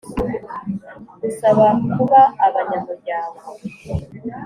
[1.21, 3.43] Gusaba kuba abanyamuryango